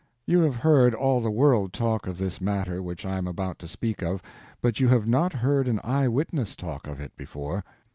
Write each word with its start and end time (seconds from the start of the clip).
You 0.25 0.39
have 0.39 0.55
heard 0.55 0.95
all 0.95 1.21
the 1.21 1.29
world 1.29 1.73
talk 1.73 2.07
of 2.07 2.17
this 2.17 2.41
matter 2.41 2.81
which 2.81 3.05
I 3.05 3.19
am 3.19 3.27
about 3.27 3.59
to 3.59 3.67
speak 3.67 4.01
of, 4.01 4.23
but 4.59 4.79
you 4.79 4.87
have 4.87 5.07
not 5.07 5.31
heard 5.31 5.67
an 5.67 5.79
eyewitness 5.83 6.55
talk 6.55 6.87
of 6.87 6.99
it 6.99 7.15
before. 7.15 7.63